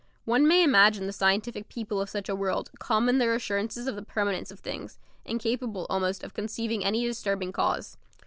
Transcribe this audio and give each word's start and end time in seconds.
One 0.25 0.47
may 0.47 0.63
imagine 0.63 1.05
the 1.05 1.13
scientific 1.13 1.69
people 1.69 2.01
of 2.01 2.09
such 2.09 2.27
a 2.27 2.35
world, 2.35 2.71
calm 2.79 3.07
in 3.07 3.19
their 3.19 3.35
assurance 3.35 3.77
of 3.77 3.95
the 3.95 4.01
permanence 4.01 4.49
of 4.49 4.59
things, 4.59 4.97
incapable 5.25 5.85
almost 5.91 6.23
of 6.23 6.33
conceiving 6.33 6.83
any 6.83 7.05
disturbing 7.05 7.51
cause. 7.51 7.97